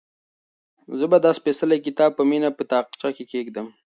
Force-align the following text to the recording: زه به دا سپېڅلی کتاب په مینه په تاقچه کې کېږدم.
زه 0.99 1.05
به 1.11 1.17
دا 1.25 1.31
سپېڅلی 1.39 1.77
کتاب 1.87 2.11
په 2.15 2.23
مینه 2.29 2.49
په 2.57 2.63
تاقچه 2.71 3.09
کې 3.15 3.25
کېږدم. 3.31 3.67